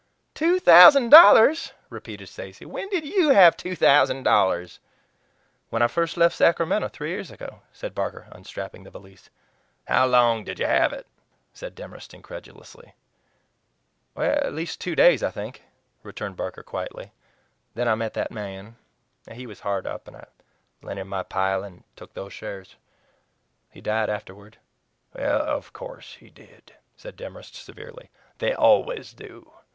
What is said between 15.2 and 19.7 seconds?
I think," returned Barker quietly. "Then I met that man. He was